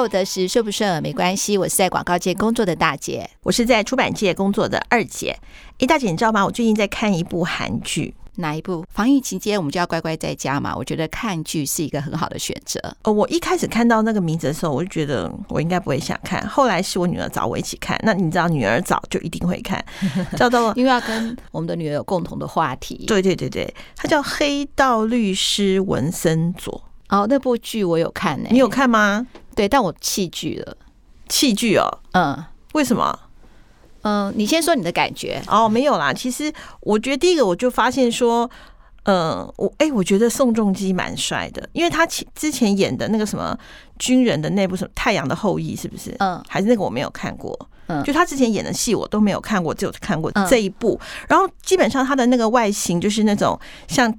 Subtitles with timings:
[0.00, 5.36] 瘦的是顺不顺耳没关系，我是在广告界工作的大姐，我是在出版界工作的二姐。
[5.78, 6.42] 哎，大姐，你知道吗？
[6.42, 8.14] 我最近在看一部韩剧。
[8.36, 8.82] 哪一部？
[8.88, 10.74] 防疫期间我们就要乖乖在家嘛。
[10.74, 12.80] 我觉得看剧是一个很好的选择。
[13.02, 16.48] 哦，我一开始看到那个名字的时候，我就觉得我应该不会想看。
[16.48, 18.00] 后来是我女儿找我一起看。
[18.02, 19.84] 那你知道，女儿早就一定会看，
[20.34, 23.04] 叫做因为要跟我们的女儿有共同的话题。
[23.06, 26.72] 对对对对，它叫《黑道律师文森佐》。
[27.14, 28.52] 哦，那部剧我有看呢、欸。
[28.52, 29.26] 你有看吗？
[29.54, 30.76] 对，但我弃剧了。
[31.28, 31.86] 弃剧哦。
[32.12, 33.18] 嗯，为什么？
[34.02, 35.68] 嗯，你先说你的感觉哦。
[35.68, 38.50] 没有啦，其实我觉得第一个我就发现说，
[39.04, 43.56] 嗯，我哎，我觉得宋仲基蛮帅的，因为他之前演的那个什么
[43.98, 46.14] 军人的那部什么《太阳的后裔》，是不是？
[46.18, 47.56] 嗯，还是那个我没有看过。
[47.88, 50.98] 嗯，就他之前演的戏我都没有看过，只有看过这一部。
[51.28, 54.12] 然后基本上他的那个外形就是那种像。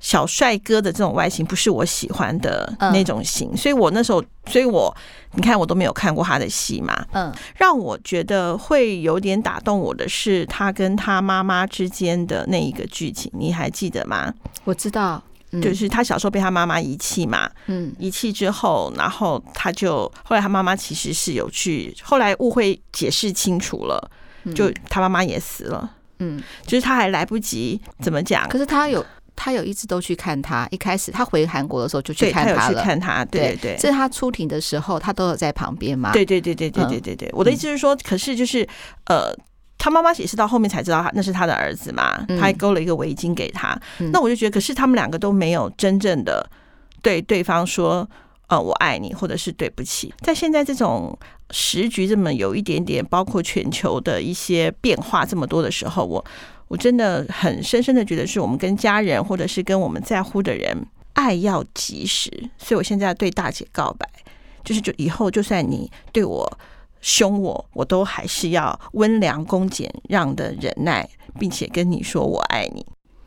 [0.00, 4.94] 小帅哥的这种外形不是我喜欢的那种型，嗯、所以我那时候，所以我
[5.32, 14.32] 你看我都没有看过他的戏嘛，嗯，让我觉得会有点打动我的是他跟他妈妈之间的那一个剧情，你还记得吗？
[14.64, 15.22] 我知道，
[15.52, 24.10] 嗯、就是他小时候被他妈妈遗弃嘛，嗯，遗弃之后，然后他就后来他妈妈其实是有去，后来误会解释清楚了，
[24.54, 29.04] 就他妈妈也死了，嗯，就是他还来不及怎么讲，可是他有。
[29.36, 32.58] 他有一直都去看他，一开始他回韩国的时候就去看他了。
[32.58, 33.76] 他有去看他，对对对。
[33.78, 36.10] 这是他出庭的时候，他都有在旁边嘛。
[36.12, 37.30] 对对对对对对对对。
[37.32, 38.66] 我的意思是说，可是就是
[39.04, 39.32] 呃，
[39.76, 43.78] 他妈妈也是到后面才知道他那是他的儿子嘛，他还勾了一个围巾给他。
[44.10, 46.48] 那我就觉得，可是他们两个都没有真正的
[47.02, 48.08] 对对方说
[48.48, 50.12] 呃我爱你，或者是对不起。
[50.22, 51.16] 在现在这种
[51.50, 56.24] 时局这么有一点点，包括全球的一些变化这么多的时候，我。
[56.68, 60.76] 我真的很深深的觉得，是我们跟家人，或者是跟我们在乎的人，
[61.12, 62.30] 爱要及时。
[62.58, 64.08] 所以我现在对大姐告白，
[64.64, 66.58] 就是就以后就算你对我
[67.00, 72.84] 凶我，我都还是要温良恭俭让的忍耐，并且跟你说我爱你。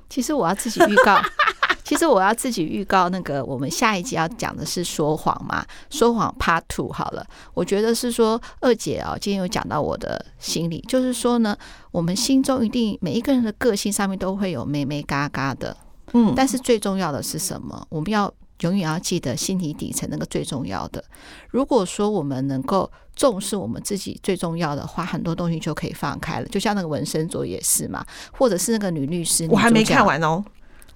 [0.09, 1.21] 其实我要自己预告。
[1.83, 5.65] 其实我要自己预告那个，我们下一集要讲的是说谎嘛？
[5.89, 11.57] 说谎 Part Two 好了，我觉得是说二姐啊，今天有讲到我的心里，就是说呢，
[11.91, 15.75] 我们心中一定每一个人的个性上面都会有眉眉嘎嘎的，
[16.13, 17.85] 嗯，但是最重要的是什么？
[17.89, 18.31] 我们要
[18.61, 21.03] 永远要记得心底底层那个最重要的。
[21.49, 26.47] 如果说我们能够重视我们自己最重要的话，很多东西就可以放开了。
[26.47, 30.43] 就像那个文森佐也是嘛，或者是那个女律师，我还没看完哦。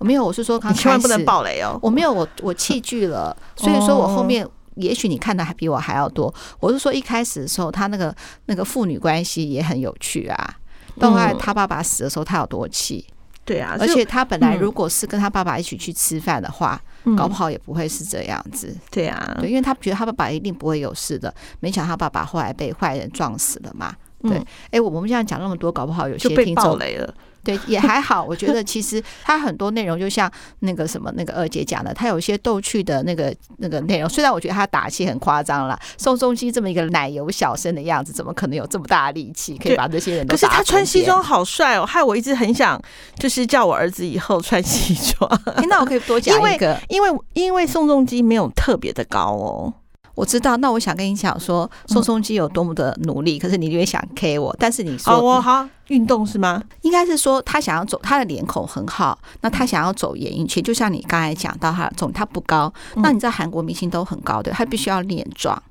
[0.03, 1.79] 没有，我是说千万不能爆雷哦！
[1.81, 6.33] 我没有，我我弃剧了， 所以说我后面也许你看的还比我还要多。
[6.59, 8.15] 我是说一开始的时候，他那个
[8.45, 10.55] 那个父女关系也很有趣啊。
[10.99, 13.05] 到后来他爸爸死的时候，他有多气？
[13.45, 16.81] 对啊，而且他本来如果是跟他爸爸一起去吃饭的话，
[17.17, 18.73] 搞不好也不会是这样子。
[18.89, 23.93] 对啊，对，因为他觉得他爸爸一定不会有事的，没想到他爸爸后来被坏人撞死了嘛。
[24.21, 27.13] 对，哎，我们现在讲那么多，搞不好有些听众雷了。
[27.43, 28.23] 对，也还好。
[28.23, 34.07] 我觉得其实他很多内容就像那个什么那个二姐讲的，他有一些逗趣的那个那个内容。
[34.07, 40.35] 虽然我觉得他打戏很夸张了，宋仲基这么一个奶油小生的样子，怎么可能有这么大的力气可以把这些人都打？
[40.35, 42.81] 可是他穿西装好帅哦，害我一直很想
[43.17, 45.29] 就是叫我儿子以后穿西装。
[45.67, 49.73] 那我可以多 讲一个，因为因为因为宋仲基没有特别的高哦。
[50.15, 56.61] 我知道，那我想跟你讲说，宋仲基有多么的努力，可是你就会想 K 我，但是你说哦，好运动是吗？
[56.81, 65.61] 应该是说他想要走，他的脸孔很好，那他想要走演艺圈，就像你刚才讲到他总他不高，那你知道韩国明星都很高的，他必须要脸壮，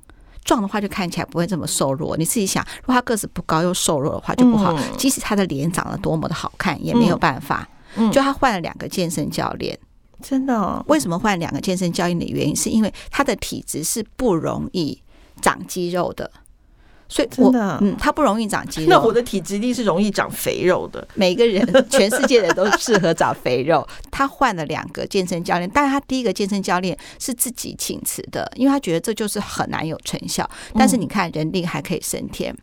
[0.43, 2.17] 壮的话就看起来不会这么瘦弱。
[2.17, 7.67] 你自己想，如果他个子不高又瘦弱的话就不好，即使他的脸长得多么的好看也没有办法。
[8.11, 9.77] 就他换了两个健身教练。
[10.23, 10.83] 真的、哦？
[10.87, 14.97] 为什么换两个健身教练的原因，是因为他的体质是不容易
[15.41, 16.31] 长肌肉的，
[17.09, 18.87] 所以我真的，嗯，他不容易长肌肉。
[18.89, 21.05] 那我的体质力是容易长肥肉的。
[21.15, 23.85] 每个人，全世界人都适合长肥肉。
[24.09, 30.49] 他换了两个健身教练，但是他第一个健身教练是自己请辞的，因为他觉得这就是很难有成效。
[30.73, 32.55] 但是你看，人力还可以升天。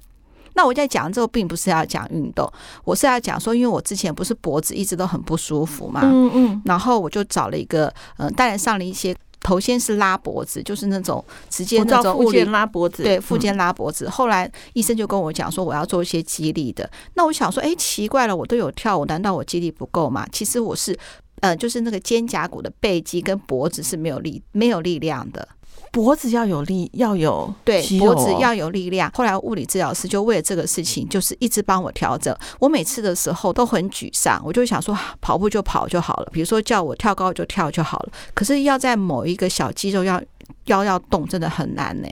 [0.54, 2.50] 那我在讲这个，并不是要讲运动，
[2.84, 14.08] 我是要讲说，因为我之前不是脖子一直都很不舒服嘛，嗯嗯，然后我就找了一个，嗯，当然上了一些，头先是拉脖子，就是那种直接那种复健拉脖子，对，附件拉脖子。
[14.08, 16.88] 后来医生就跟我讲说，我要做一些肌力的。
[17.14, 20.26] 那我想说，哎，奇怪了，我都有跳舞，难道我肌力不够吗？
[20.30, 20.96] 其实我是，
[21.40, 25.46] 呃，就是那个肩胛骨的背肌跟脖子是没有力，没有力量的。
[25.92, 29.10] 脖子要有力，要有对脖子要有力量。
[29.12, 32.36] 后来物理治疗师就为了这个事情，就是一直帮我调整。
[32.60, 38.12] 我每次的时候都很沮丧，我就想说跑步就跑就好了，比如说叫我跳高就跳就好了。
[38.34, 40.22] 可是要在某一个小肌肉要
[40.66, 42.08] 要要动，真的很难呢。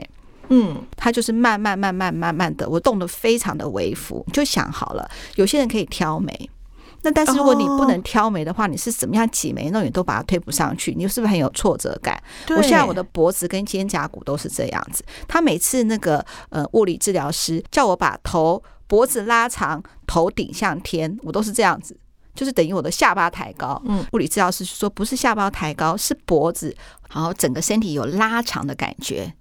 [0.48, 4.26] 嗯，他就是慢慢慢慢慢慢的，我动得非常的微幅。
[4.32, 6.50] 就想好了，有些人可以挑眉，
[7.08, 12.22] 那但是如果你不能挑眉的话，你是怎么样挤眉弄眼都把它推不上去，你是不是很有挫折感？
[12.50, 15.02] 我现在我的脖子跟肩胛骨都是这样子。
[15.26, 21.96] 他每次那个呃物理治疗师叫我把头脖子拉长，头顶向天，我都是这样子，
[22.34, 23.80] 就是等于我的下巴抬高。
[23.86, 26.76] 嗯，物理治疗师说不是下巴抬高，是脖子，
[27.10, 29.32] 然后整个身体有拉长的感觉。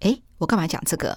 [0.00, 1.16] 哎，我干嘛讲这个？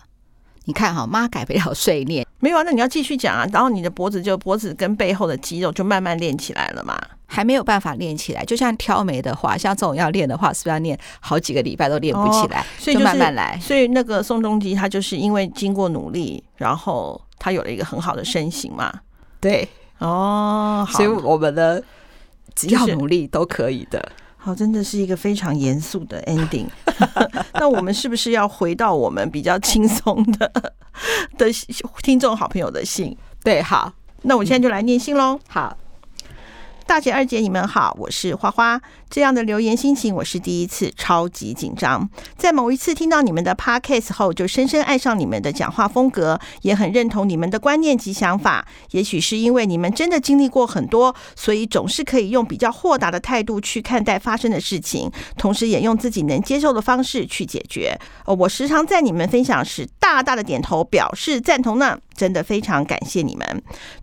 [0.68, 2.63] 你看哈，妈改不了 睡念，没有啊？
[2.63, 3.47] 那你要继续讲啊。
[3.51, 6.99] 然后你的脖子就脖子跟背后的肌肉就慢慢练起来了嘛？
[7.27, 8.45] 还没有办法练起来。
[8.45, 12.61] 就像挑眉的话，像这种要练的话，是不是要练好几个礼拜都练不起来？
[12.61, 13.59] 哦、所以就，就慢慢来。
[13.59, 18.93] 所以那个宋仲基他就是因为经过努力，然后他有了一个很好的身形嘛。
[19.39, 19.67] 对，
[19.97, 21.83] 哦，所以我们的
[22.53, 24.11] 只要努力都可以的。
[24.45, 26.68] 好，真的是一个非常严肃的 ending。
[27.56, 30.51] 那我们是不是要回到我们比较轻松的
[31.36, 31.47] 的
[32.03, 33.18] 听众好朋友的信？
[33.44, 35.39] 对，好，那我现在就来念信喽。
[35.47, 35.75] 好。
[36.86, 38.80] 大姐、二姐，你们好，我是花花。
[39.15, 42.09] 这样的留言心情，我是第一次，超级紧张。
[42.35, 48.67] 在某一次听到你们的 podcast 后，就深深爱上你们的讲话风格，也很认同你们的观念及想法。
[48.91, 57.97] 也许是因为你们真的经历过很多，所以总是可以用比较豁达的态度去看待发生的事情，同时也用自己能接受的方式去解决。
[58.25, 61.97] 呃，我时常在你们分享时大大的点头表示赞同呢。
[62.15, 63.45] 真的非常感谢你们。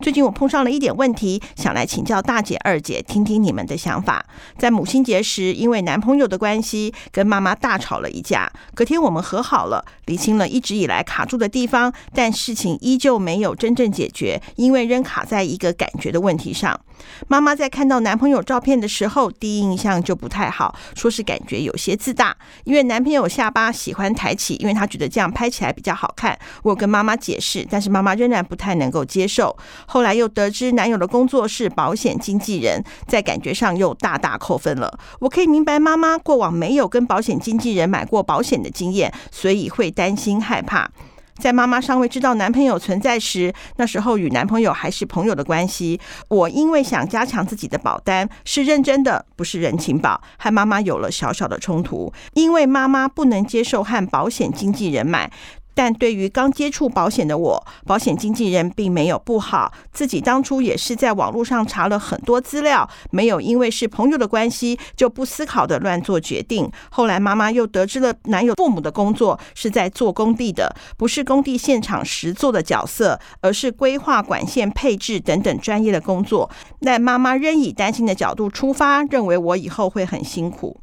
[0.02, 4.22] 最近我碰上了一点问题，想来请教大姐、二姐，听听你们的想法。
[4.58, 8.50] 在母亲节时，因为男朋友的关系，跟妈妈大吵了一架。
[8.74, 16.80] 隔天我们和好了，理清了一直以来卡住的地方，但事情依旧没有真正解决，因为仍卡在一个感觉的问题上。
[17.26, 26.38] 妈妈在看到男朋友照片的时候，第一印象就不太好，说是感觉有些自大，因为男朋友下巴喜欢抬起，因为他觉得这样拍起来比较好看。
[26.62, 29.56] 我跟妈妈解释，但是妈妈仍然不太能够接受。
[29.86, 34.81] 后来又得知男友的工作是保险经纪人，在感觉上又大大扣分了。
[35.20, 40.90] 我可以明白妈妈过往没有跟保险经纪人买过保险的经验，所以会担心害怕。
[41.38, 45.98] 在妈妈尚未知道男朋友存在时，那时候与男朋友还是朋友的关系。
[46.28, 52.12] 我因为想加强自己的保单，是认真的，不是人情保，和妈妈有了小小的冲突。
[52.34, 55.32] 因为妈妈不能接受和保险经纪人买。
[55.74, 59.72] 但对于刚接触保险的我，保险经纪人并没有不好。
[59.92, 66.70] 自己当初也是在网络上查了很多资料，没有因为是朋友的关系就不思考的乱做决定。
[66.90, 76.50] 后来妈妈又得知了男友父母的工作是在做工地的，不是工地现场实做的角色，而是规划管线配置等等专业的工作。
[76.80, 80.76] 但妈妈仍以担心的角度出发，认为我以后会很辛苦。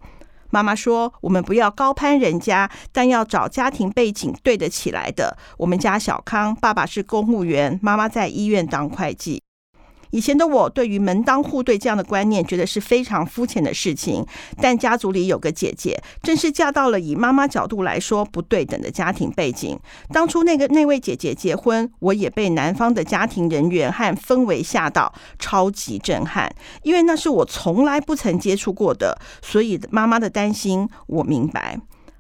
[0.50, 5.38] 妈妈说：“我们不要高攀人家，但要找家庭背景对得起来的。
[5.58, 9.42] 我们家小康，爸爸是公务员，妈妈在医院当会计。”
[10.12, 14.26] 以前的我对于门当户对这样的观念，觉得是非常肤浅的事情。
[14.62, 19.80] 但家族里有个姐姐，正是嫁到了以妈妈角度来说不对等的家庭背景。
[20.12, 26.54] 当初那个那位姐姐结婚，我也被男方的家庭人员和氛围吓到，超级震撼。
[26.84, 31.80] 因为那是我从来不曾接触过的，所以妈妈的担心我明白。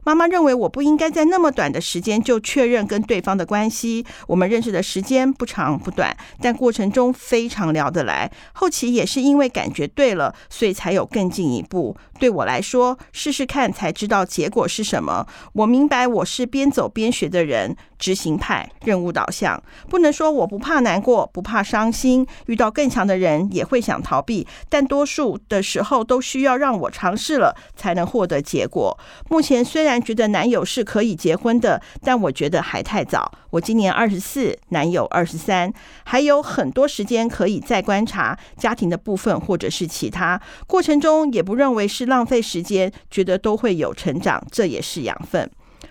[0.09, 4.03] 妈妈认为我不应该在那么短的时间就确认跟对方的关系。
[4.25, 8.31] 我们认识的时间不长不短，但过程中非常聊得来。
[8.53, 11.95] 后期也是因为感觉对了，所以才有更进一步。
[12.19, 15.27] 对我来说，试试看才知道结果是什么。
[15.53, 19.61] 我明白我是边走边学的人，执行派，任务导向。
[19.89, 22.25] 不能说我不怕难过，不怕伤心。
[22.47, 28.97] 遇到更强的人也会想逃避，但多数的时候都需要让我尝试了，才能获得结果。
[29.29, 33.31] 目前虽然觉得男友是可以结婚的，但我觉得还太早。
[33.51, 45.49] 我今年二十四，男友二十三，还有很多时间可以再观察家庭的部分，或者是其他过程中，也不认为是浪费时间，觉得都会有成长，这也是养分。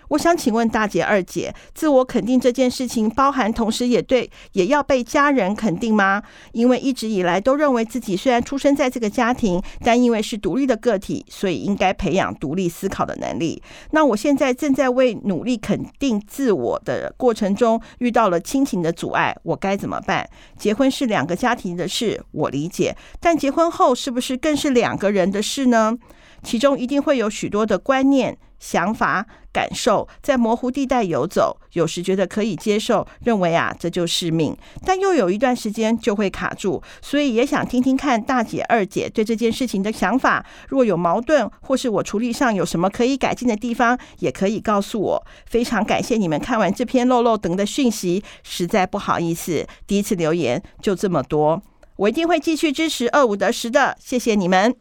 [0.09, 6.21] 我想请问大姐、二姐，自我肯定这件事情包含，同时也对，也要被家人肯定吗？
[6.51, 13.61] 因为一直以来都认为自己虽然出生在这个家庭，但因为是独立的个体，所以应该培养独立思考的能力。
[13.91, 20.27] 那我现在正在为努力肯定自我的过程中，遇到了亲情的阻碍，我该怎么办？
[20.57, 25.97] 结婚是两个家庭的事，我理解，但结婚后是不是更是两个人的事呢？
[26.41, 28.37] 其中一定会有许多的观念。
[28.59, 40.45] 想法、感受在模糊地带游走，有时觉得可以接受，认为啊这就是命，但又有一段时间就会卡住，所以也想听听看大姐、二姐对这件事情的想法。
[40.67, 45.25] 若有矛盾，或是我处理上有什么可以改进的地方，也可以告诉我。
[45.45, 51.61] 非常感谢你们看完这篇漏漏等的讯息，实在不好意思，第一次留言就这么多，
[51.95, 54.75] 我一定会继续支持二五得十的，谢谢你们。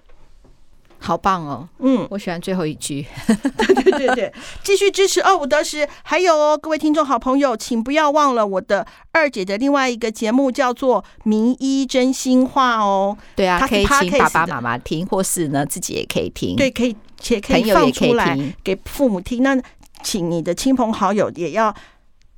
[1.00, 1.68] 好棒哦！
[1.78, 3.06] 嗯，我喜欢最后一句。
[3.56, 4.32] 对对对对，
[4.64, 5.88] 继续支持二五得十。
[6.02, 13.16] 还有哦，各位听众好朋友，请不要忘了我的二姐的另外一个节目，叫做《名医真心话》哦。
[13.36, 16.56] 对啊，可以请爸爸妈妈听，或是呢自己也可以听。
[16.56, 19.42] 对，可以且可以放出来给父母听。
[19.42, 19.56] 那
[20.02, 21.74] 请你的亲朋好友也要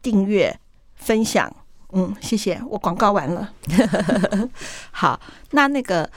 [0.02, 0.54] 订阅
[0.94, 1.50] 分享。
[1.92, 2.60] 嗯，谢谢。
[2.68, 3.50] 我广告完了。
[4.92, 5.18] 好，
[5.52, 6.08] 那那个。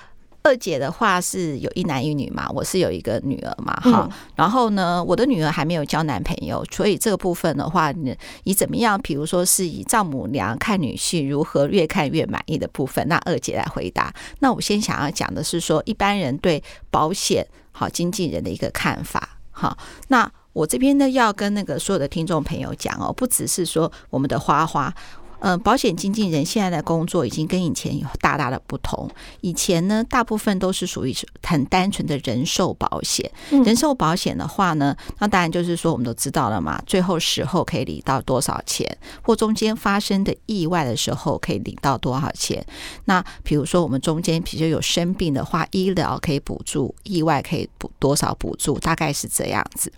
[0.43, 9.01] 二姐的话是有一男一女嘛，我是有一个女儿嘛，哈、嗯，然后呢，我的女儿还没有交男朋友，所以这个部分的话，你你怎么样？
[9.01, 14.13] 比如说是以丈母娘看女婿如何越看越满意的部分，那二姐来回答。
[14.39, 19.77] 那我先想要讲的是说，一般人对保险好经纪人的一个看法，好，
[20.09, 24.93] 那我这边呢要跟那个所有的听众朋友讲哦，不只是说我们的花花。
[25.43, 29.09] 嗯，保险经纪人现在的工作已经跟以前有大大的不同。
[29.41, 33.29] 以前呢，大部分都是属于很单纯的人寿保险。
[33.49, 42.65] 人寿保险的话呢，那当然就是说我们都知道了嘛，最后时候可以领到多少钱，或中间发生的意外的时候可以领到多少钱。
[43.03, 49.91] 那比如说我们中间比如有生病的话，医疗可以补助，意外可以补多少补助，大概是这样子。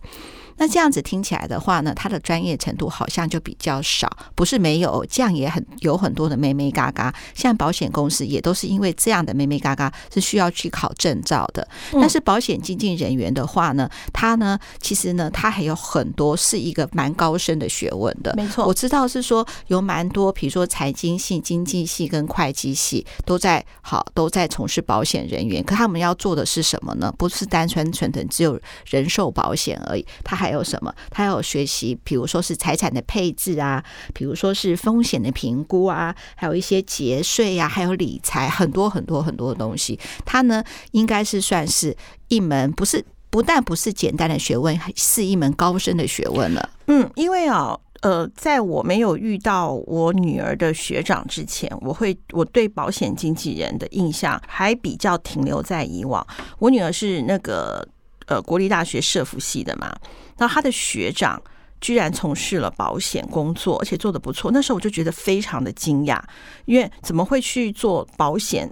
[0.57, 7.13] 那这样子听起来的话呢，他的专业程度好像就比较少，不是没有，这样也很有很多的妹妹嘎嘎。
[7.33, 11.67] 像保险公司也都是因为这样的妹妹嘎嘎是需要去考证照的。
[11.93, 18.33] 但是保险经纪人员的话呢，他呢其实呢他还有很多是一个蛮高深的学问的。
[18.37, 27.13] 没错，我知道是说有蛮多，比如说财经系、经济系跟会计系都在好都在从事保险人员，可他们要做的是什么呢？
[27.17, 30.93] 不是单纯纯的只有人寿保险而已，他还还有什么？
[31.09, 33.83] 他要学习，比如说是财产的配置啊，
[34.13, 39.99] 比如说是风险的评估啊，还有一些节税啊，还有理财，很多很多很多的东西。
[40.23, 41.97] 他呢，应该是算是
[42.27, 46.69] 一门不是不但不是简单的学问，还是一门高深的学问了。
[46.85, 56.25] 嗯，因为啊，呃，在我没有遇到我女儿的学长之前，我会我对保险经纪人的印象还比较停留在以往。
[56.59, 57.87] 我女儿是那个
[58.25, 59.95] 呃国立大学社福系的嘛。
[60.37, 61.41] 那他的学长
[61.79, 64.51] 居然从事了保险工作，而且做的不错。
[64.51, 66.19] 那时候我就觉得非常的惊讶，
[66.65, 68.69] 因为怎么会去做保险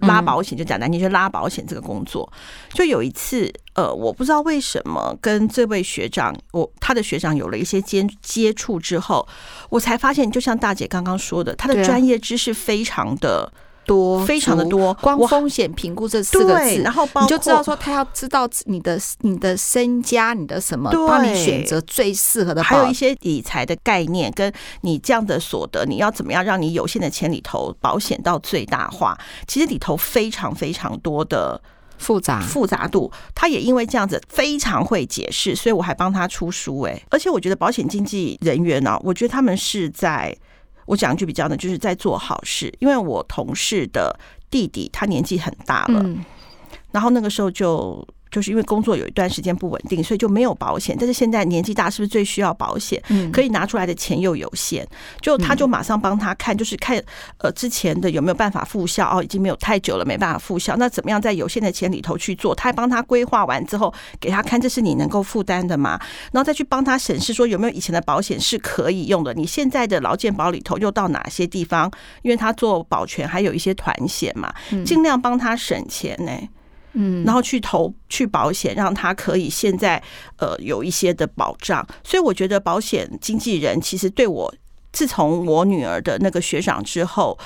[0.00, 0.56] 拉保险？
[0.56, 2.32] 就讲难听，就拉保险这个工作。
[2.72, 9.28] 就有一次，呃，我不知道为什么跟这位学长，我他的学长有了一些接接触之后，
[9.68, 13.52] 我才发现，就像大姐刚刚说的，他的专业知识非常的。
[13.90, 29.18] 多非常的多，光风险评估这四个字，然后你就知道说他要知道你的你的身家，你的什么，帮你选择最适合的，还有一些理财的概念，跟你这样的所得，你要怎么样让你有限的钱里头保险到最大化？
[29.48, 31.60] 其实里头非常非常多的
[31.98, 40.36] 复杂复杂度，他也因为这样子非常会解释，所以我还帮他出书哎，而且我觉得保险经纪人员呢，我觉得他们是在。
[40.90, 44.18] 我讲一句比较呢，就是在做好事，因为我同事的
[44.50, 46.04] 弟弟他年纪很大了，
[46.90, 48.06] 然后那个时候就。
[48.30, 50.96] 就是因为工作有一段时间不稳定，所以就没有保险。
[50.98, 53.02] 但是现在年纪大，是不是最需要保险？
[53.32, 54.86] 可以拿出来的钱又有限，
[55.20, 57.02] 就他就马上帮他看，就是看
[57.38, 60.76] 呃之前的有没有办法复效哦，已经没有太久了，没办法复效。
[60.76, 62.54] 那怎么样在有限的钱里头去做？
[62.54, 66.00] 他还帮他规划完之后，给他看，这是你能够负担的吗？
[66.32, 69.34] 然后再去帮他审视说有没有以前的保险是可以用的。
[69.34, 71.90] 你现在的劳健保里头又到哪些地方？
[72.22, 74.52] 因为他做保全还有一些团险嘛，
[74.84, 76.32] 尽量帮他省钱呢。
[76.92, 80.02] 嗯，然后去投去保险，让他可以现在
[80.38, 81.86] 呃有一些的保障。
[82.02, 84.52] 所以我觉得保险经纪人其实对我，
[84.92, 87.38] 自从我女儿的那个学长之后，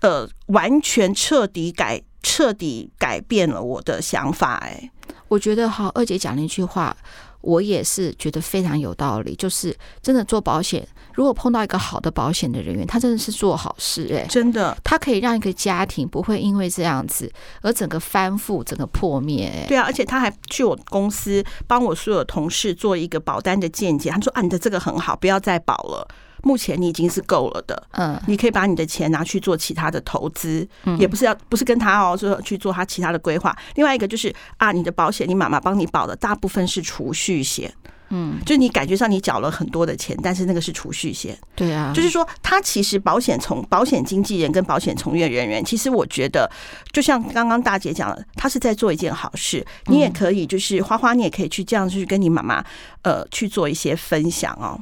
[0.00, 4.56] 呃，完全彻底改彻底改变了我的想法。
[4.56, 4.90] 哎，
[5.28, 6.96] 我觉得好，二姐讲了一句话。
[7.42, 17.30] 我也是觉得非常有道理，就是真的做保险，如果碰到一个好的保险的人员，他真的是做好事哎、欸，真的，他可以让一个家庭不会因为这样子
[17.60, 19.66] 而整个翻覆、整个破灭哎、欸。
[19.68, 26.08] 对啊，而且他还去我公司帮我所有同事做一个保单的见解，他说啊，你的这个很好，不要再保了。
[26.42, 30.66] 目前你已经是够了的，嗯，你可以把你的钱拿去做其他的投资，
[30.98, 33.56] 也不是要不是跟他哦，说去做他其他的规划。
[33.76, 37.72] 另外一个就是啊，你的保险你妈妈帮你保的大部分是储蓄险。
[38.14, 41.34] 嗯，就你感觉上你缴了很多的钱，但是那个是储蓄险。
[41.54, 46.46] 对啊，就是说，他其实保险从保险经纪人跟保险从业人员，其实我觉得，
[46.92, 49.66] 就像刚刚大姐讲的，他是在做一件好事。
[49.86, 52.62] 你也可以，就是花花，你也可以去这样去跟你妈妈
[53.00, 54.78] 呃去做一些分享哦。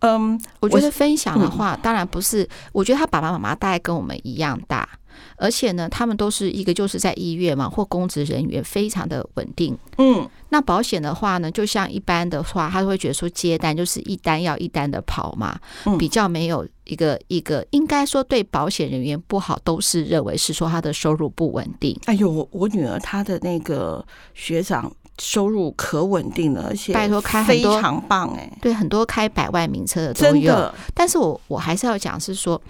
[0.00, 4.88] 嗯，我觉得分享的话，当然不是，我觉得他爸爸妈妈大概跟我们一样大。
[5.36, 9.76] 而且呢，他们都是一个就是在医院嘛，或公职人员，非常的稳定。
[9.96, 15.58] 嗯，那保险的话呢，就像一般的话，他会觉得说接单就是一单要一单的跑嘛，
[15.98, 21.98] 比较没有一个一个，应该说对保险人员不好，都是认为是说他的收入不稳定。
[22.04, 30.74] 哎呦，我我女儿她的那个学长收入可稳定了，而且拜托开非常棒哎，对，很多开百万名车的都有。
[30.94, 32.60] 但是我我还是要讲是说。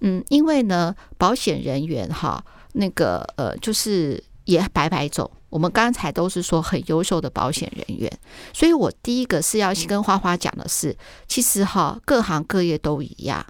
[0.00, 2.40] 嗯，因为呢，保险人员哈，
[2.74, 5.28] 那个呃，就是也白白走。
[5.50, 8.08] 我们刚才都是说很优秀的保险人员，
[8.52, 10.96] 所以我第一个是要跟花花讲的是，
[11.26, 13.44] 其实哈，各行各业都一样，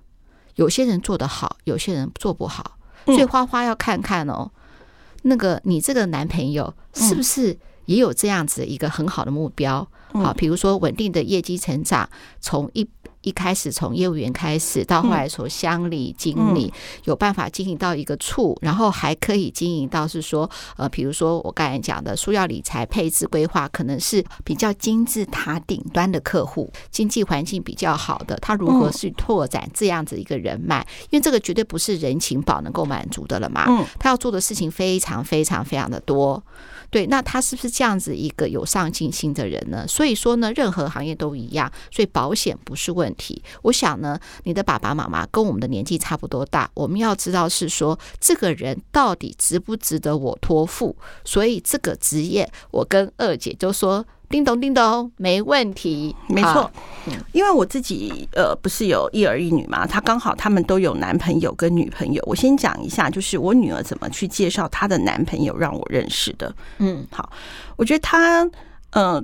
[0.55, 4.50] 有些人做得好，有些人做不好，所以花花要看看哦，
[5.25, 7.55] 那个你这个男朋友是不是
[7.88, 9.87] 也有这样子一个很好的目标？
[10.12, 12.09] 好，比如说稳定的业绩成长，
[12.40, 12.87] 从一。
[13.23, 16.73] 一开始从业务员开始，到后来从乡里经理，
[17.04, 30.87] 有办法经营到一个处，然后还可以经营到是说，呃，比如说我刚才讲的书要理财配置规划，可能是比较金字塔顶端的客户，经济环境比较好的，他如何去拓展这样子一个人脉？
[31.11, 33.66] 因为这个绝对不是人情保能够满足的了嘛，
[33.99, 36.42] 他要做的事情非常非常非常的多。
[36.90, 39.87] 对，那他是不是这样子一个有上进心的人呢？
[39.87, 43.42] 所以说呢，任何行业都一样，所以保险不是问题。
[43.62, 50.97] 我想呢，你的爸爸妈妈跟我们的年纪差不多大，我们要知道是说，这个人到底值不值得我托付。
[51.25, 54.07] 所以这个职业，我跟二姐就说。
[54.28, 56.70] 叮咚叮咚，没问题，没错。
[57.32, 62.23] 因为我自己呃不是有一儿一女嘛，她刚好他们都有男朋友跟女朋友。
[62.26, 66.54] 我先讲一下，就是我女儿怎么去介绍她的男朋友让我认识的。
[66.76, 67.30] 嗯，好，
[67.76, 68.47] 我觉得她
[68.90, 69.23] 呃，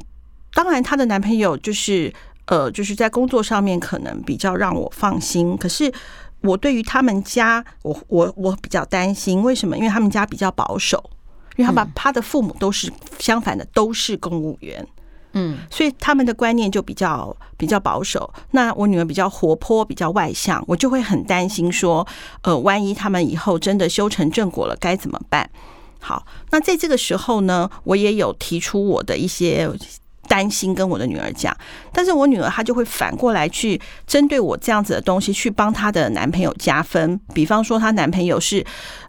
[0.54, 2.10] 当然她的男朋友就是
[2.46, 5.54] 呃，就是在工作上面可能比较让我放心。
[5.58, 5.92] 可是
[6.40, 9.76] 我对于他们家，我我我比较担心，为什么？
[9.76, 11.10] 因为他们家比较保守。
[11.56, 14.86] 因为他把他的父母都是相反的，都是公务员，
[15.32, 18.32] 嗯，所以他们的观念就比较比较保守。
[18.50, 22.06] 那我女儿比较活泼，比较外向，我就会很担心说，
[22.42, 25.48] 呃，万一他们以后真的修成正果了，该怎么办？
[26.00, 29.70] 好，那在这个时候呢，我也有提出我的一些
[30.28, 31.56] 担心，跟我的女儿讲，
[31.92, 37.18] 但是我女儿她就会反过来去针对我这样子的东西，去帮她的男朋友加分。
[37.32, 38.64] 比方说，她男朋友是。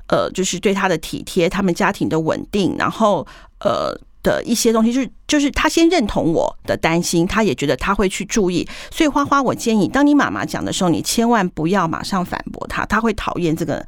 [0.08, 3.26] 呃，就是对她的体贴，他们家庭的稳定，然后
[3.60, 8.68] 呃的一些东西，就是就是她先认同我的担心，她也觉得她会去注意。
[8.92, 13.84] 所以花花，我建议，当你妈妈讲的时候，你千万不要马上反驳她，她会讨厌这个。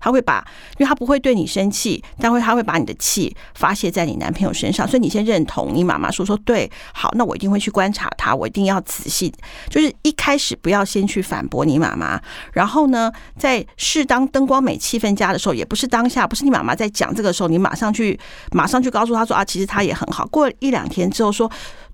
[0.00, 0.44] 他会把，
[0.78, 9.32] 因为他不会对你生气，但会他会把你的气发泄在你男朋友身上，所以你先认同你妈妈说说对，好，那我一定会去观察他，我一定要仔细，
[9.68, 12.20] 就是一开始不要先去反驳你妈妈，
[12.54, 18.18] 然后呢，在适当灯光美气氛佳的时候，也不是当下，不是你妈妈在讲这个时候，你马上去
[18.52, 21.50] 马上去告诉他说啊，其实他也很好，过一两天之后说。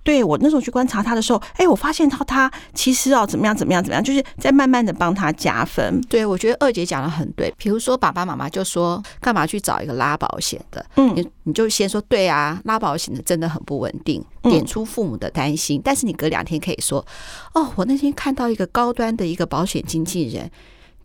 [0.07, 6.01] 对，我那时候去观察他的时候，哎，我发现他他其实哦怎么样怎么样怎么样，就是在慢慢的帮他加分。
[6.03, 7.53] 对，我觉得二姐讲的很对。
[7.59, 10.87] 比如说爸爸妈妈就说，干嘛去找一个拉保险的？
[10.95, 15.81] 嗯，你你就先说对啊，拉保险的真的很不稳定，点出父母的担心。
[15.85, 17.05] 但是你隔两天可以说，
[17.55, 20.49] 哦，我那天看到一个高端的一个保险经纪人。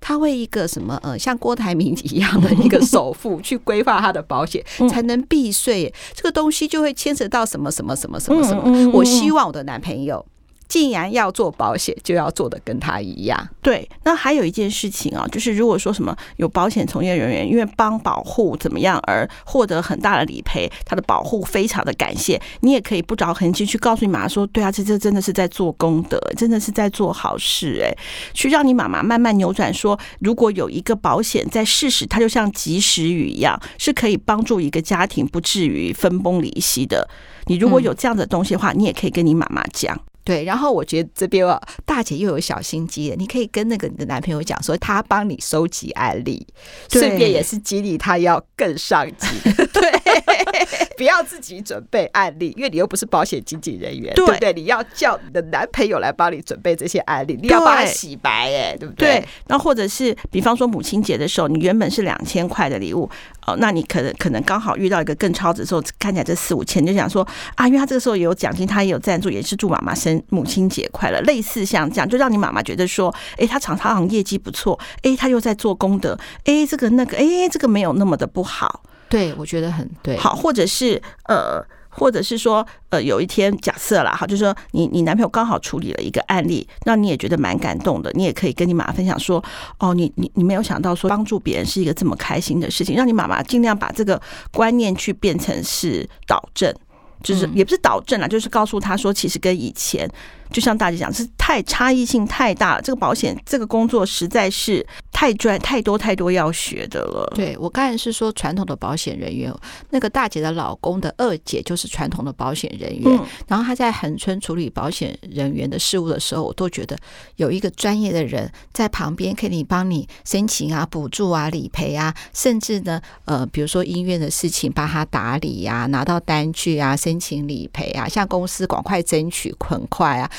[0.01, 5.93] 他为一个什么呃，像郭台铭一样的一个首富去规划他的保险，才能避税。
[6.13, 8.91] 这个东西就会牵扯到什么什么什么什么什么。
[8.91, 10.25] 我希望我的男朋友。
[10.71, 13.49] 既然要做保险，就要做的跟他一样。
[13.61, 27.93] 对，那还有一件事情啊，就是如果说什么有保险从业人员因为帮保护怎么样而获得很大的理赔，他的保护非常的感谢，你也可以不着痕迹去告诉你妈妈说，对啊，这这真的是在做功德，真的是在做好事，哎，
[28.33, 37.09] 去让你妈妈慢慢扭转说，如果有一个保险在事实，它就像及时雨一样，是可以帮助一个家庭不至于分崩离析的。
[37.47, 39.99] 你如果有这样的东西的话，你也可以跟你妈妈讲。
[40.23, 46.45] 对，然后我觉得这边啊，大姐又有小心机了，你可以跟那个你的男朋友讲说，他帮你收集案例，
[46.89, 49.29] 顺便也是激励他要更上进。
[49.73, 50.40] 对，
[50.97, 54.53] 不要自己准备案例，因为你又不是保险经纪人员，对，对不对？
[54.53, 59.19] 你要叫你的男朋友来帮你准备这些案例，你要帮他洗白，哎，对不对？
[59.19, 59.25] 对。
[59.47, 63.09] 那或者是，比方说母亲节的时候，你原本是两千块的礼物，
[63.45, 78.83] 哦，那你可能可能刚好遇到一个更超值的时候，看起来这四五千，你就想说啊，因为他这个时候也有奖金，他也有赞助，也是祝妈妈生母亲节快乐，类似像这样，就让你妈妈觉得说，哎，他厂商行业绩不错，哎，他又在做功德，哎，这个那个，哎，这个没有那么的不好。
[79.11, 80.17] 对，我觉得很对。
[80.17, 89.43] 好，或者是呃，或者是说呃，有一天假设啦，哈，就是说你你男朋友刚好处理了一个案例，那你也觉得蛮感动的，你也可以跟你妈妈分享说，
[89.77, 94.19] 哦，你你你没有想到说帮助别人是一个这么开心的事情，让你妈妈尽量把这个
[94.51, 96.73] 观念去变成是导正，
[97.21, 100.09] 就是也不是导正啦，就是告诉他说，其实跟以前。
[100.51, 102.81] 就像大姐讲，是太差异性太大了。
[102.81, 107.31] 这个保险这个工作实在是太专太多太多要学的了。
[107.35, 109.53] 对，我刚才是说传统的保险人员，
[109.89, 113.03] 那个大姐的老公的二姐就是传统的保险人员。
[113.05, 116.97] 嗯、然后她在恒春处理保险人员的事务的时候，我都觉得
[117.37, 130.29] 有一个专业的人在旁边，可以帮你申请啊、补助啊、理赔啊，甚至呢，呃，比如说医院的事情，帮他打理呀、啊、拿到单据啊、申请理赔啊，向公司赶快争取很快啊。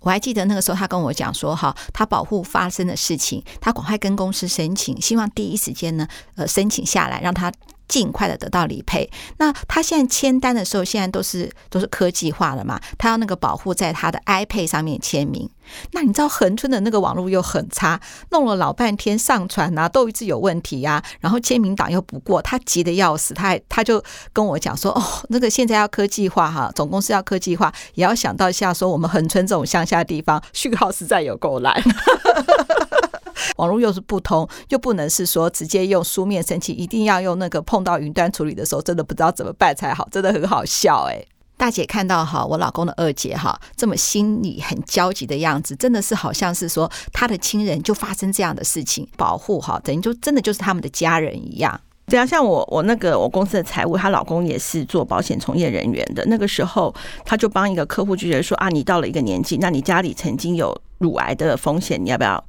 [0.00, 6.06] 我还记得那个时候，他跟我讲说：“哈，他保护发生的事情，他赶快跟公司申请，希望第一时间呢，
[6.36, 7.52] 呃，申请下来，让他
[7.88, 9.10] 尽快的得到理赔。
[9.38, 15.48] 那他现在签单的时候，现在都是都是科技化了嘛，他要那个保护在他的 iPad 上面签名。”
[15.92, 31.78] 那你知道恒春的那个网络又很差，弄了老半天上传啊，都一直有问题呀、然后签名档又不过，他急得要死，他还他就跟我讲说：“哦，那个现在要科技化哈，总公司要科技化，也要想到一下说我们恒春这种乡下地方讯号实在有够烂，
[33.56, 41.24] 网络又是不通，又不能是说直接用书面申请，一定要用那个碰到云端处理的时候，真的不知道怎么办才好，真的很好笑哎、”
[41.56, 51.80] 大姐看到哈，我老公的二姐哈，这么心里很焦急的样子，真的是好像是说他的亲人就发生这样的事情，保护哈，等于就真的就是他们的家人一样。
[52.06, 56.24] 对啊，像我我那个我公司的财务，她老公也是做保险从业人员的。
[56.26, 62.42] 那个时候，他就帮一个客户就觉得说啊，你到了一个年纪，那你家里曾经有乳癌的风险，你要不要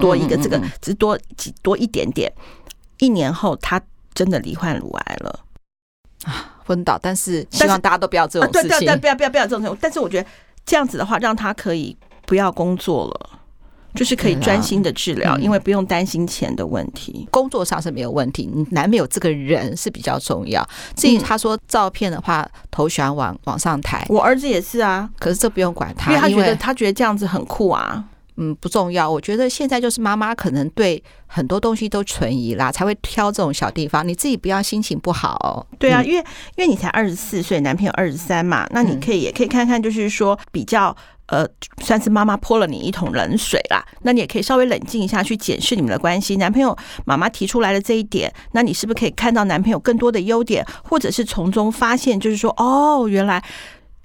[0.00, 2.32] 多一个这个，只多几多一点点？
[2.98, 3.80] 一年后，他
[4.14, 5.40] 真的罹患乳癌了
[6.24, 6.52] 啊。
[6.64, 8.68] 昏倒，但是希望大家都不要这种事情。
[8.68, 9.78] 对对对，不要不要不要这种事情。
[9.80, 10.28] 但是我觉得
[10.64, 11.96] 这样子的话，让他可以
[12.26, 13.38] 不要工作了，
[13.94, 17.28] 就是可以专心的治疗，因为不用担心钱的问题。
[17.30, 20.68] 工作上是没有问题，你男朋友这个人是比较重要。
[20.96, 24.04] 至于他说照片的话，头喜欢往往上抬。
[24.08, 28.04] 我儿子也是啊，可是这不用管他，因为他觉得他觉得这样子很酷啊。
[28.36, 29.10] 嗯，不重要。
[29.10, 34.06] 我觉得现在就是妈妈可能对很多东西都存疑啦，才会挑这种小地方。
[34.06, 35.64] 你自己不要心情不好哦。
[35.78, 36.18] 对啊，因为
[36.56, 40.94] 因为你才二十四岁，男朋友二十三嘛，那你可以也可以看看，就是说比较
[41.26, 41.46] 呃，
[41.82, 43.84] 算是妈妈泼了你一桶冷水啦。
[44.02, 46.36] 那你也可以稍微冷静一下，去检视你们的关系。
[46.36, 53.42] 男朋友妈妈提出来的这一点，那你是不是可以看到男朋友更多的优点，或者是从中发现，就是说哦，原来。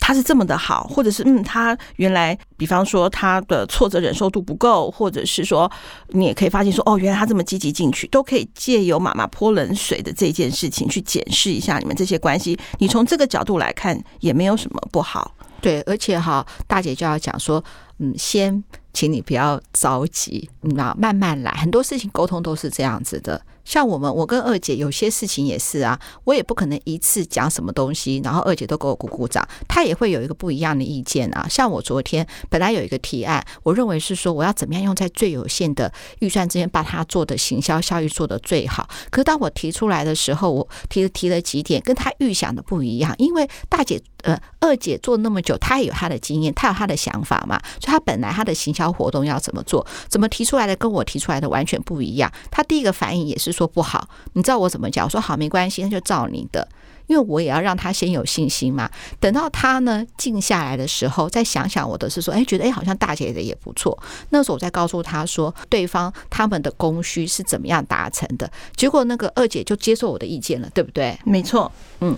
[0.02, 5.72] 他是这么的好，或者是嗯，他原来比方说他的挫折忍受度不够，或者是说
[6.10, 12.60] 你也可以发现说哦，原来他这么积极进取，都可以借由妈妈泼冷水的这件事情去检视一下你们这些关系。
[12.80, 15.34] 你从这个角度来看，也没有什么不好。
[15.62, 17.64] 对，而且哈，大姐就要讲说，
[18.00, 23.40] 嗯，先请你不要着急，你要慢慢来，很多事情沟通都是这样子的。
[23.64, 31.48] 像我们，我跟二姐有些事情也是啊，我也不可能一次讲什么东西，然后二姐都给我鼓鼓掌，她也会有一个不一样的意见啊。
[31.50, 38.90] 像我昨天本来有一个提案，我认为是说我要怎么样用在最有限的预算之间把它做的行销效益做得最好。
[39.10, 52.32] 可当我提出来的时候，我提提了几点，跟她预想的不一样，因为大姐呃二姐做那么久，她也有她的经验，她有她的想法嘛，所以她本来她的行销活动要怎么做，怎么提出来的跟我提出来的完全不一样。
[52.50, 53.52] 她第一个反应也是。
[53.52, 55.06] 说不好，你知道我怎么讲？
[55.06, 56.66] 我说好，没关系，那就照你的，
[57.12, 58.90] 因为我也要让他先有信心嘛。
[59.20, 64.02] 等到他呢静下来的时候，再想想我的是说，哎，觉得哎，好像大姐的也不错。
[64.30, 68.50] 那时候我再告诉他说，对方他们的供需是怎么样达成的。
[68.78, 71.20] 结果那个二姐就接受我的意见了，对不对？
[71.26, 71.70] 没错，
[72.00, 72.18] 嗯。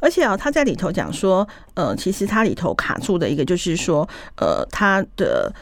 [0.00, 5.52] 而且啊，他在里头讲说，呃，其实他里头卡住的一个就是说，呃，他的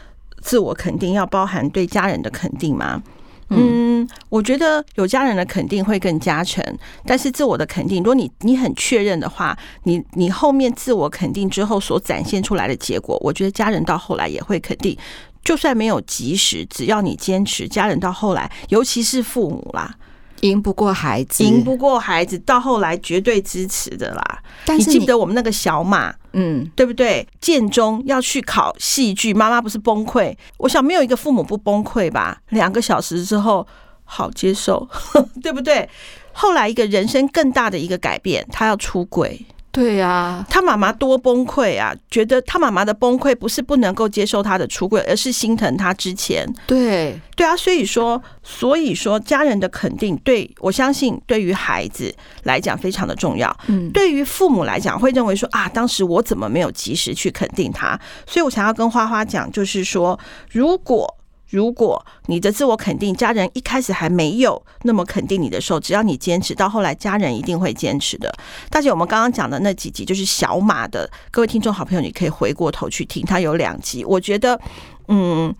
[0.40, 3.02] 自我肯定要包含对家人的肯定吗？
[3.50, 6.62] 嗯，我觉得有家人的肯定会更加成，
[7.06, 14.96] 但是自我的肯定，如果你你很确认的话，你你后面自我肯定之后所展现出来的结果，我觉得家人到后来也会肯定，
[15.42, 19.94] 就算没有及时，只要你坚持，家人到后来，尤其是父母啦，
[20.42, 24.42] 赢不过孩子，赢不过孩子，到后来绝对支持的啦。
[24.64, 27.27] 但是你，你记得我们那个小马，嗯，对不对？
[27.40, 30.37] 建中要去考戏剧，妈妈不是崩溃？
[30.59, 32.40] 我想没有一个父母不崩溃吧？
[32.51, 33.66] 两个小时之后，
[34.05, 34.88] 好接受，
[35.42, 35.88] 对不对？
[36.33, 39.44] 后来一个人生更大的一个改变，他要出柜。
[39.70, 41.94] 对呀、啊，他妈妈多崩溃啊！
[42.11, 46.46] 觉得他妈妈的崩溃不是不能够接受他的出柜，而是心疼他之前。
[46.66, 52.12] 对对啊，所以说，所以说，家人的肯定，对我相信，对于孩子
[52.44, 53.54] 来讲非常的重要。
[53.66, 57.98] 嗯，对于父母来讲，会认为说啊，当时我怎么没有及时去肯定他？
[58.26, 60.18] 所以我想要跟花花讲，就是说，
[60.50, 61.17] 如果。
[61.48, 68.30] 如果你的自我肯定，家人一开始还没有那么肯定你的时候，只要你坚持，到后来家人一定会坚持的。
[68.68, 74.04] 大姐，我们刚刚讲的那几集就是小马的，各位听众好朋友，你可以回过头去听，它有两集。
[74.04, 74.61] 我觉得，
[75.08, 75.54] 嗯，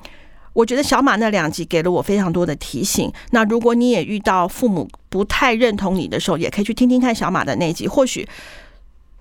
[0.53, 3.11] 我觉得小马那两集给了我非常多的提醒。
[3.31, 8.29] 那如果你也遇到父母不太认同你的时候，也可以去听听看小马的那集，或许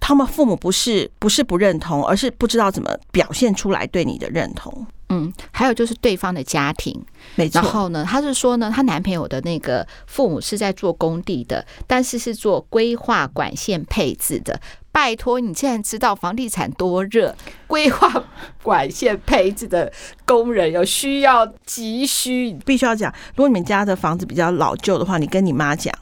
[0.01, 4.85] 他们父母不是不是不认同，而是不知道怎么表现出来对你的认同。
[5.09, 6.93] 嗯，还有就是对方的家庭，
[7.35, 7.61] 没错。
[7.61, 14.59] 然后呢，她是说呢，她男朋友的那个父母是在做工地的，但是是做规划管线配置的。
[14.91, 17.35] 拜托，你既然知道房地产多热，
[17.67, 18.11] 规划
[18.63, 19.93] 管线配置的
[20.25, 23.13] 工人有需要急需，必须要讲。
[23.35, 25.93] 如果你们家的房子比较老旧的话，你跟你妈讲，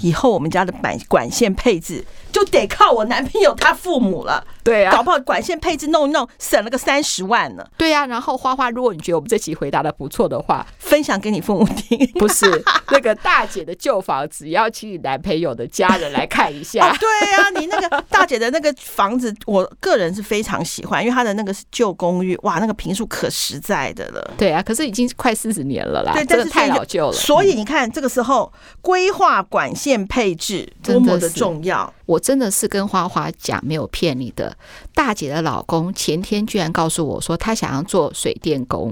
[0.00, 4.44] 以后我们家的管管线配置就得靠我男朋友他父母了。
[4.62, 7.66] 对啊，搞不好管线配置弄一弄，省了个三十万呢。
[7.76, 11.98] 对啊，然后花花，如果你觉得我们这期回答的不错的话，分享给你父母听。
[12.20, 16.86] 不是那个大姐的旧房子，要请你男朋友的家人来看一下。
[16.92, 24.30] 哦、对啊，你那个大姐的那个房子，我个人是非常喜欢，因为她的那个是旧公寓，哇，那个平数可实在的了。
[24.36, 27.12] 对啊，可是已经快四十年了啦，对，真的太老旧了。
[27.12, 31.92] 所以你看，这个时候规划管线配置多么的重要。
[32.06, 34.56] 我真的是跟花花讲，没有骗你的。
[34.94, 38.90] 大姐的老公前天居然告诉我说，他想要做水电工，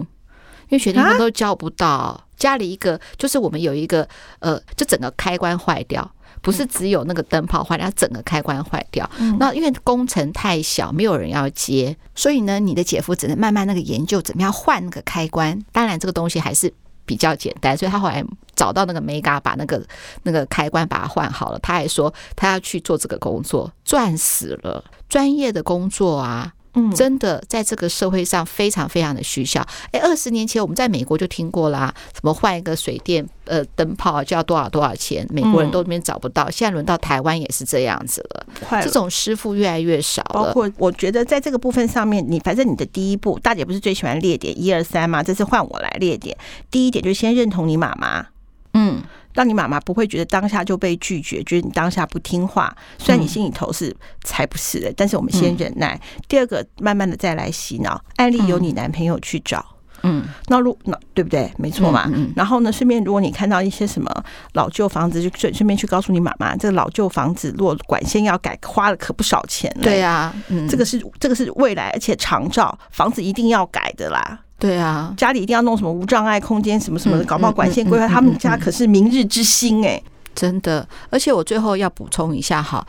[0.68, 2.24] 因为水电工都叫不到。
[2.36, 6.08] 家里一个就是我们有一个呃，就整个开关坏掉，
[6.40, 9.10] 不是只有那个灯泡坏掉，整个开关坏掉。
[9.40, 15.60] 那因为工程太小，没有人要接，所以呢，你的姐夫只能慢慢那个研究怎么样换那个开关。
[15.72, 16.72] 当然，这个东西还是。
[17.08, 18.22] 比较简单，所以他后来
[18.54, 19.82] 找到那个 Mega，把那个
[20.24, 21.58] 那个开关把它换好了。
[21.60, 24.84] 他还说他要去做这个工作，赚死了。
[25.08, 26.52] 专业的工作啊。
[26.78, 29.66] 嗯，真的在这个社会上非常非常的需要。
[29.90, 36.48] 哎，二十年前我们在美国就听过啦，什么换一个水电呃灯泡就要多少多少钱，美国人都那边找不到。
[36.48, 38.46] 现在轮到台湾也是这样子了，
[38.82, 40.44] 这种师傅越来越少了。
[40.44, 45.22] 包括我觉得在这个部分上面，你反正你的第一步，大姐不是最喜欢列点一二三吗？
[45.22, 46.36] 这次换我来列点。
[46.70, 48.26] 第一点就是先认同你妈妈，
[48.74, 49.02] 嗯。
[49.38, 52.76] 让你妈妈不会觉得当下就被拒绝，觉得你当下不听话。
[52.98, 55.96] 虽然你心里头是才不是的，但是我们先忍耐。
[56.26, 58.02] 第二个，慢慢的再来洗脑。
[58.16, 59.64] 案例由你男朋友去找，
[60.02, 61.48] 嗯，那如那对不对？
[61.56, 62.10] 没错嘛。
[62.34, 64.12] 然后呢，顺便如果你看到一些什么
[64.54, 69.72] 老旧房子，就顺顺便去告诉你妈妈，这个老旧房子如果管线要改，花了可不少钱。
[69.80, 74.40] 对呀，嗯，这个是这个是未来，而且长照房子一定要改的啦。
[74.58, 80.02] 对啊，家里一定要弄什么无障碍空间，什么什么的，搞不好管线规划，他们家可是明日之星哎，
[80.34, 80.86] 真的。
[81.10, 82.84] 而且我最后要补充一下哈，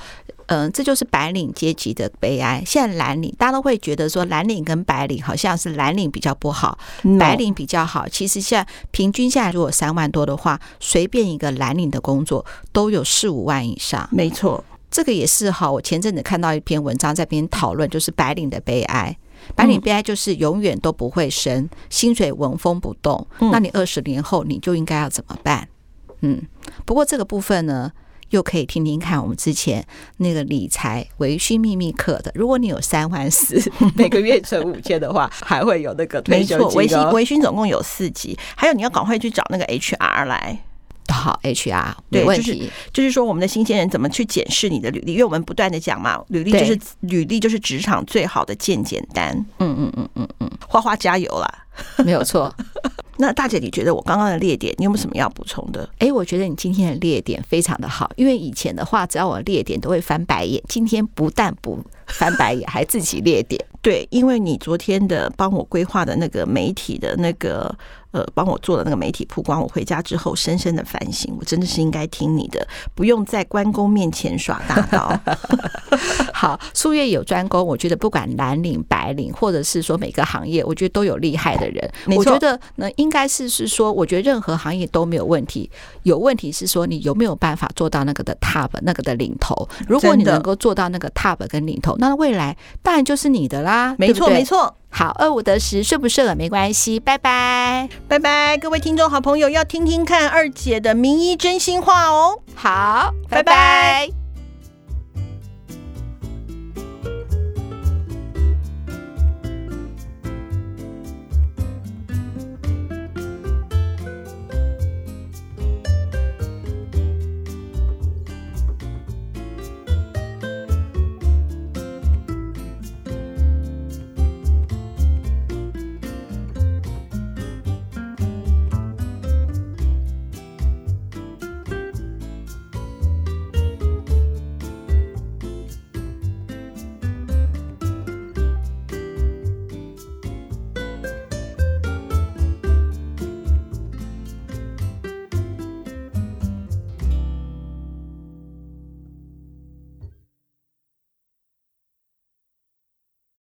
[0.48, 2.64] 嗯，这就是白领阶级的悲哀。
[2.66, 6.76] 现在蓝领大家都会觉得说蓝领跟白领好像是蓝领比较不好，
[7.20, 8.08] 白领比较好。
[8.08, 14.10] 其实现在平均下来，如果三万多的话，随便一个蓝领的工作都有四五万以上。
[14.12, 15.72] 没错，这个也是哈。
[15.72, 19.16] 我前阵子看到一篇文章在边讨论，就是白领的悲哀。
[19.56, 23.26] 白领悲哀就是永远都不会升，薪水纹风不动。
[23.40, 25.68] 那你二十年后你就应该要怎么办？
[26.22, 26.42] 嗯，
[26.86, 27.92] 不过这个部分呢，
[28.32, 29.86] 又可以听听看我们之前
[30.18, 32.32] 那个理财微醺秘密课的。
[32.36, 33.60] 如果你有三万四，
[33.96, 36.78] 每个月存五千的话，还会有那个退休金。
[36.78, 40.64] 微醺微醺总共有四级，还有你要赶快去找那个 HR 来。
[41.20, 42.44] 好，HR 没问题。
[42.44, 45.12] 就是就是说，我们的新鲜人怎么去检视你的履历？
[45.12, 49.36] 因为我们不断的讲嘛，履历就是履历就是职场最好的见简单。
[49.60, 51.66] 嗯嗯嗯嗯嗯，花花加油啦，
[52.04, 52.54] 没有错。
[53.22, 55.90] 那大姐，你觉得我刚刚的列点，你有没有什么要补充的？
[56.00, 63.63] 哎，我觉得你今天的列点非常的好，因为以前的话，只要我列点都会翻白眼，今天不但不翻白眼，还自己列点。
[63.82, 67.74] 对，因为你昨天的帮我规划的那个媒体的那个。
[68.12, 75.15] 呃，帮我做的那个媒体曝光，我回家之后深深的反省，我真的是应该听你的，不用在关公面前耍大刀。
[76.34, 81.88] 好，术业有专攻，我觉得不管蓝领、白领，或者是说每个行业，我觉得都有厉害的人。
[82.17, 85.69] 我觉得呢，应该是是说，我觉得任何行业都没有问题，
[86.02, 89.69] 有问题是说你有没有办法做到那个的 top 那个的领头。
[89.88, 93.96] 如果你能够做到那个 top 跟领头，那未来当然就是你的啦。
[93.98, 94.76] 没错，没错。
[94.90, 102.40] 好，二五得十，睡不睡了没关系，拜拜，拜拜，各位听众好朋友，要听听看二姐的名医真心话哦。
[102.56, 103.44] 好，拜拜。
[103.44, 104.19] 拜拜。